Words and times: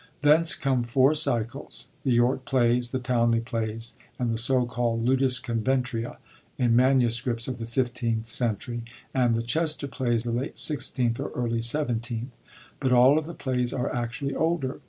Thence 0.23 0.55
come 0.55 0.83
four 0.83 1.13
cycles— 1.13 1.91
^the 2.07 2.11
York 2.15 2.43
Plays, 2.43 2.89
the 2.89 2.97
Towneley 2.97 3.45
Plays, 3.45 3.93
and 4.17 4.31
the 4.33 4.37
so 4.39 4.65
called 4.65 5.05
Ladua 5.07 5.27
Covenvtria^ 5.27 6.17
in 6.57 6.75
MSS. 6.75 7.47
of 7.47 7.59
the 7.59 7.65
15th 7.65 8.25
century; 8.25 8.83
and 9.13 9.35
the 9.35 9.43
Chester 9.43 9.85
Plays 9.87 10.25
of 10.25 10.33
late 10.33 10.55
16th 10.55 11.19
or 11.19 11.29
early 11.35 11.59
17th; 11.59 12.29
but 12.79 12.91
all 12.91 13.19
of 13.19 13.25
the 13.27 13.35
plays 13.35 13.71
are 13.73 13.93
actually 13.93 14.33
older. 14.33 14.79